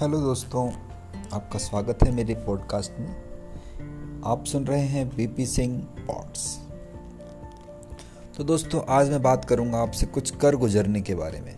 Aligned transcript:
Hello 0.00 0.18
दोस्तों, 0.20 0.70
आपका 1.32 1.58
स्वागत 1.58 2.02
है 2.04 2.10
मेरे 2.12 2.34
पॉडकास्ट 2.34 2.98
में। 3.00 4.22
आप 4.26 4.44
सुन 4.44 4.64
रहे 4.64 4.80
हैं 4.80 5.08
बीपी 5.08 5.46
सिंह 5.46 5.78
पॉट्स 6.00 6.58
तो 8.36 8.44
दोस्तों, 8.44 8.80
आज 8.88 9.10
मैं 9.10 9.22
बात 9.22 9.44
करूँगा 9.44 9.78
आपसे 9.78 10.06
कुछ 10.06 10.30
कर 10.36 10.56
गुजरने 10.56 11.00
के 11.00 11.14
बारे 11.14 11.40
में। 11.40 11.56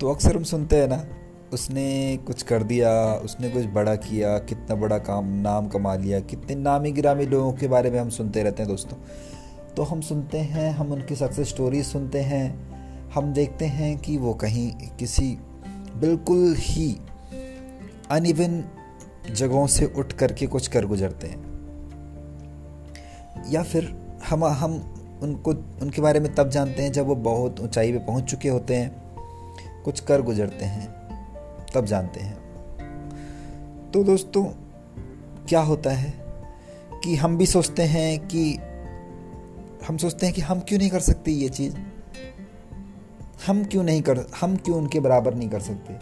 तो 0.00 0.10
अक्सर 0.10 0.36
हम 0.36 0.42
सुनते 0.42 0.76
हैं 0.76 0.88
ना, 0.88 1.04
उसने 1.52 2.16
कुछ 2.26 2.42
कर 2.42 2.62
दिया, 2.62 3.14
उसने 3.14 3.50
कुछ 3.50 3.66
बड़ा 3.66 3.96
किया, 3.96 4.38
कितना 4.38 4.76
बड़ा 4.76 4.98
काम, 4.98 5.34
नाम 5.40 5.68
कमा 5.68 5.94
लिया, 5.94 6.20
कितने 6.20 6.54
नामी 6.54 6.92
गिरामी 6.92 7.26
लोगों 7.26 7.52
के 7.52 7.68
बारे 7.68 7.90
में 7.90 8.00
हम 8.00 8.10
सुनते 8.10 8.42
रहते 8.42 8.62
हैं 8.62 8.70
दोस्तों। 8.70 8.96
तो 9.74 9.82
हम 9.82 10.00
सुनते 10.00 10.38
हैं, 10.38 10.70
हम 10.70 10.92
उनकी 10.92 11.16
सक्सेस 11.16 11.48
स्टोरीज 11.48 11.86
सुनते 11.86 12.20
हैं, 12.20 12.46
हम 13.10 13.32
देखते 13.32 13.64
हैं 13.64 13.98
कि 13.98 14.16
वो 14.16 14.34
कहीं 14.34 14.72
किसी 14.98 15.38
बिल्कुल 15.96 16.54
ही 16.58 17.00
अनइवन 18.10 18.64
जगहों 19.30 19.66
से 19.66 19.86
उठ 19.86 20.12
करके 20.12 20.46
कुछ 20.46 20.68
कर 20.68 20.86
गुजरते 20.86 21.26
हैं। 21.26 21.48
या 23.50 23.62
फिर 23.62 23.96
हम 24.28 24.44
हम 24.44 24.94
उनको, 25.22 25.50
उनके 25.52 26.02
बारे 26.02 26.20
में 26.20 26.34
तब 26.34 26.48
जानते 26.48 26.82
हैं 26.82 26.92
जब 26.92 27.06
वो 27.06 27.14
बहुत 27.14 27.60
ऊंचाई 27.60 27.92
पे 27.92 27.98
पहुँच 27.98 28.24
चुके 28.24 28.48
होते 28.48 28.74
हैं, 28.74 29.02
कुछ 29.82 30.00
कर 30.00 30.22
गुजरते 30.22 30.64
हैं, 30.64 30.94
तब 31.74 31.84
जानते 31.84 32.20
हैं। 32.20 32.38
तो 33.90 34.04
दोस्तों, 34.04 34.44
क्या 35.48 35.60
होता 35.60 35.90
है 35.90 36.14
कि 37.04 37.16
हम 37.16 37.36
भी 37.36 37.46
सोचते 37.46 37.82
हैं 37.82 38.28
कि, 38.28 38.54
हम 39.88 39.96
सोचते 39.96 40.26
हैं 40.26 40.34
कि 40.34 40.40
हम 40.40 40.60
क्यों 40.60 40.78
नहीं 40.78 40.90
कर 40.90 41.00
सकते 41.00 41.30
ये 41.30 41.48
चीज़? 41.48 41.76
हम 43.46 43.64
क्यों 43.64 43.82
नहीं 43.84 44.02
कर, 44.02 44.24
हम 44.40 44.56
क्यों 44.56 44.76
उनके 44.78 45.00
बराबर 45.00 45.34
नहीं 45.34 45.48
कर 45.48 45.60
सकते? 45.60 45.94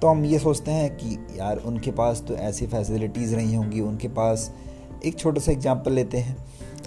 तो 0.00 0.08
हम 0.08 0.24
ये 0.24 0.38
सोचते 0.38 0.70
हैं 0.70 0.90
कि 0.96 1.16
यार, 1.38 1.56
उनके 1.56 1.90
पास 1.90 2.22
तो 2.28 2.34
ऐसी 2.34 2.66
फैसिलिटीज़ 2.66 3.34
रही 3.36 3.54
होंगी, 3.54 3.80
उनके 3.80 4.08
पास 4.08 4.50
एक 5.04 5.18
छोटा 5.18 5.40
सा 5.40 5.52
एग्जांपल 5.52 5.92
लेते 5.92 6.18
हैं। 6.18 6.36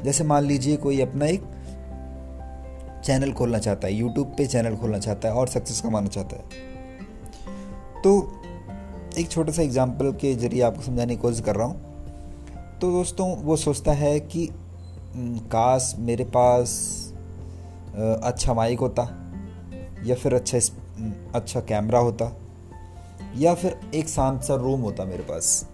जैसे 0.04 0.24
मान 0.24 0.44
लीजिए 0.44 0.78
कोई 0.78 1.02
अपना 1.02 1.26
एक 1.26 1.42
चैनल 3.06 3.32
खोलना 3.32 3.60
चाहता 3.60 3.88
है 3.88 3.94
यूट्यूब 3.94 4.34
पे 4.38 4.46
चैनल 4.46 4.76
खोलना 4.76 5.00
चाहता 5.00 5.28
है 5.28 5.34
और 5.34 5.48
सक्सेस 5.48 5.82
कमाना 5.82 6.08
चाहता 6.08 6.36
है। 6.36 6.44
तो 8.04 8.12
एक 9.18 9.30
छोटा 9.30 9.52
सा 9.52 9.62
एग्जांपल 9.62 10.12
के 10.12 10.34
ज़रिए 10.36 10.62
आपको 10.62 10.82
समझाने 10.82 11.16
की 11.16 11.22
कोशिश 11.22 11.42
कर 11.42 11.56
रहा 11.56 11.68
हूँ। 11.68 12.80
तो 12.82 12.92
दोस्तों, 12.92 13.36
वो 13.38 13.56
सोचता 13.56 13.92
है 13.92 14.20
कि 14.20 14.50
काश 15.52 15.94
मेरे 16.00 16.24
पास 16.26 16.72
अच्छा 18.24 18.54
माइक 18.54 18.80
होता। 18.80 19.04
या 20.04 20.16
फिर 20.16 20.34
अच्छा 20.34 20.58
अच्छा 21.36 21.60
कैमरा 21.60 22.00
होता, 22.00 22.42
या 23.38 23.54
फिर 23.54 23.80
एक 23.96 24.10
शांत 24.10 24.42
सा 24.42 24.56
रूम 24.56 24.82
होता 24.82 25.06
मेरे 25.06 25.24
पास, 25.24 25.70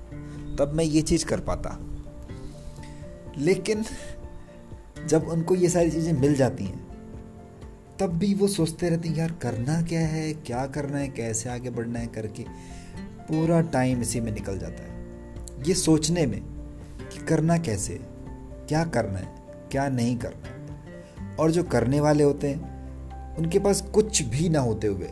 तब 0.60 0.72
मैं 0.74 0.84
ये 0.84 1.02
चीज़ 1.02 1.26
कर 1.26 1.40
पाता। 1.40 1.80
लेकिन 3.38 3.84
जब 5.08 5.28
उनको 5.28 5.56
ये 5.56 5.70
सारी 5.70 5.92
चीज़ें 5.92 6.14
मिल 6.14 6.36
जाती 6.36 6.66
हैं, 6.66 6.86
तब 8.00 8.08
भी 8.08 8.34
वो 8.34 8.48
सोचते 8.48 8.90
रहते 8.90 9.10
हैं, 9.10 9.16
यार, 9.16 9.32
करना 9.32 9.82
क्या 9.82 10.00
है? 10.00 10.34
क्या 10.34 10.66
करना 10.66 10.98
है? 10.98 11.08
कैसे 11.08 11.50
आगे 11.50 11.70
बढ़ना 11.70 12.00
है? 12.00 12.08
करके 12.08 12.44
पूरा 13.22 13.62
टाइम 13.62 14.02
इसी 14.02 14.20
में 14.20 14.32
निकल 14.32 14.58
जाता 14.60 14.84
है। 14.84 15.06
ये 15.68 15.74
सोचने 15.74 16.26
में 16.26 16.42
कि 17.14 17.26
करना 17.26 17.58
कैसे? 17.58 18.00
क्या 18.68 18.84
करना 18.84 19.20
है? 19.20 19.36
क्या 19.72 19.90
नहीं 19.90 20.18
करना 20.18 20.48
है? 20.48 20.56
और 21.36 21.52
जो 21.52 21.64
करने 21.64 22.00
वाले 22.00 22.24
होते 22.24 22.50
हैं 22.50 22.75
उनके 23.38 23.60
पास 23.60 23.82
कुछ 23.94 24.22
भी 24.22 24.50
ना 24.50 24.60
होते 24.60 24.88
हुए, 24.88 25.10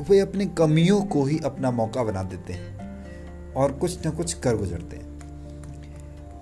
वे 0.00 0.18
अपनी 0.20 0.46
कमियों 0.46 1.00
को 1.02 1.24
ही 1.24 1.38
अपना 1.44 1.70
मौका 1.70 2.02
बना 2.04 2.22
देते 2.22 2.52
हैं 2.52 3.52
और 3.54 3.72
कुछ 3.72 4.04
ना 4.06 4.10
कुछ 4.10 4.32
कर 4.34 4.56
गुजरते 4.56 4.96
हैं। 4.96 5.12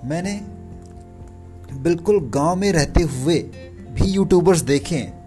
मैंने 0.05 0.41
बिल्कुल 1.79 2.31
गाँव 2.31 2.57
में 2.57 2.73
रहते 2.73 3.03
हुए 3.03 3.39
भी 3.93 4.05
यूट्यूबर्स 4.05 4.61
देखे 4.61 4.97
हैं। 4.97 5.21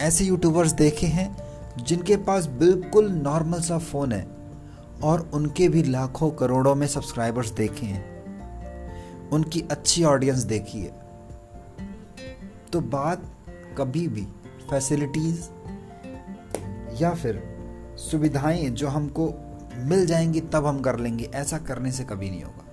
ऐसे 0.00 0.24
यूट्यूबर्स 0.24 0.72
देखे 0.72 1.06
हैं 1.06 1.36
जिनके 1.78 2.16
पास 2.16 2.46
बिल्कुल 2.46 3.08
नॉर्मल 3.08 3.60
सा 3.60 3.78
फ़ोन 3.78 4.12
है 4.12 4.26
और 5.02 5.30
उनके 5.34 5.68
भी 5.68 5.82
लाखों 5.82 6.30
करोड़ों 6.30 6.74
में 6.74 6.86
सब्सक्राइबर्स 6.86 7.50
देखे 7.50 7.86
हैं। 7.86 9.30
उनकी 9.30 9.64
अच्छी 9.70 10.04
ऑडियंस 10.04 10.42
देखी 10.42 10.80
है। 10.80 10.92
तो 12.72 12.80
बात 12.80 13.22
कभी 13.78 14.08
भी 14.08 14.26
फैसिलिटीज़ 14.70 15.48
या 17.02 17.14
फिर 17.14 17.42
सुविधाएँ 17.98 18.68
जो 18.70 18.88
हमको 18.88 19.34
मिल 19.76 20.06
जाएँगी, 20.06 20.40
तब 20.40 20.66
हम 20.66 20.80
कर 20.80 20.98
लेंगे। 20.98 21.24
ऐसा 21.24 21.58
करने 21.58 21.92
से 21.92 22.04
कभी 22.04 22.30
नहीं 22.30 22.42
होगा। 22.42 22.64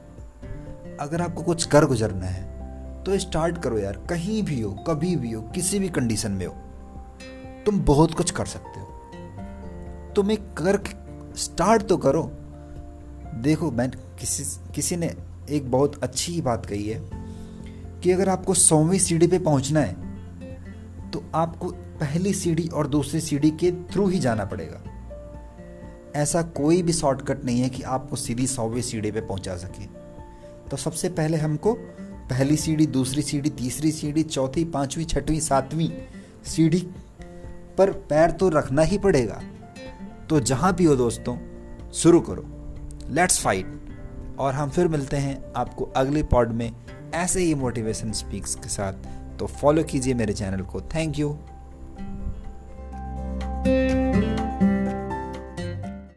अगर 1.00 1.22
आपको 1.22 1.44
कुछ 1.44 1.66
कर 1.66 1.86
गुजरना 1.86 2.26
है 2.26 2.56
तो 3.04 3.18
स्टार्ट 3.18 3.58
करो 3.58 3.78
यार। 3.80 3.98
कहीं 4.10 4.44
भी 4.44 4.62
हो, 4.62 4.72
कभी 4.72 5.16
भी 5.16 5.32
हो, 5.32 5.42
किसी 5.42 5.80
भी 5.80 5.90
कंडीशन 5.90 6.32
में 6.32 6.46
हो, 6.46 6.56
तुम 7.66 7.80
बहुत 7.80 8.14
कुछ 8.14 8.32
कर 8.32 8.46
सकते 8.46 8.80
हो। 8.80 8.86
तुम 10.16 10.32
एक 10.32 10.54
कर 10.54 10.80
स्टार्ट 11.36 11.88
तो 11.88 11.98
करो। 11.98 12.32
देखो, 13.36 13.72
मैं 13.72 13.90
किसी 13.92 14.44
किसी 14.76 14.96
ने 14.96 15.16
एक 15.50 15.72
बहुत 15.72 16.04
अच्छी 16.04 16.42
बात 16.42 16.66
कही 16.66 16.90
है 16.90 17.02
कि 18.02 18.12
अगर 18.12 18.30
आपको 18.30 18.54
सौवीं 18.54 19.00
सीढ़ी 19.00 19.28
पे 19.28 19.40
पहुँचना 19.40 19.80
है 19.80 20.05
तो 21.16 21.24
आपको 21.36 21.68
पहली 21.72 22.34
सीढ़ी 22.34 22.68
और 22.68 22.88
दूसरी 22.88 23.22
सीढ़ी 23.22 23.52
के 23.52 23.72
थ्रू 23.72 24.08
ही 24.08 24.20
जाना 24.20 24.46
पड़ेगा। 24.46 24.82
ऐसा 26.16 26.42
कोई 26.42 26.82
भी 26.82 26.94
शॉर्टकट 26.94 27.46
नहीं 27.46 27.62
है 27.62 27.70
कि 27.70 27.84
आपको 27.84 28.16
सीधी 28.16 28.48
सौवीं 28.48 28.82
सीढ़ी 28.82 29.12
पे 29.12 29.22
पहुँचा 29.22 29.56
सके। 29.56 29.86
तो 30.70 30.78
सबसे 30.78 31.10
पहले 31.10 31.38
हमको 31.38 31.74
पहली 32.30 32.58
सीढ़ी, 32.58 32.86
दूसरी 32.86 33.22
सीढ़ी, 33.22 33.50
तीसरी 33.50 33.92
सीढ़ी, 33.92 34.24
चौथी, 34.24 34.66
पांचवी, 34.66 35.06
छठवीं, 35.06 35.40
सातवीं 35.40 35.90
सीढ़ी 36.46 36.88
पर 37.78 37.92
पैर 37.92 38.32
तो 38.32 38.50
रखना 38.50 38.82
ही 38.82 38.98
पड़ेगा। 38.98 39.42
तो 40.30 40.40
जहाँ 40.40 40.76
भी 40.76 40.86
हो 40.86 40.96
दोस्तों, 40.96 41.38
शुरू 41.92 42.22
करो। 42.22 42.46
लेट्स 43.10 43.42
फाइट 43.42 43.80
और 44.40 44.54
हम 44.54 44.70
फिर 44.70 44.88
मिलते 44.88 45.18
हैं 45.18 45.54
आपको 45.56 45.86
अगले 45.86 46.24
पॉड 46.24 46.52
में 46.52 46.72
ऐसे 47.14 47.40
ही 47.40 47.56
मोटिवेशन 47.56 48.12
स्पीक्स 48.12 48.56
के 48.56 48.70
साथ। 48.70 48.94
तो 49.40 49.48
फॉलो 49.48 49.84
कीजिए 49.84 50.14
मेरे 50.14 50.34
चैनल 50.34 50.62
को. 50.62 50.82
Thank 50.82 51.20
you 51.20 51.38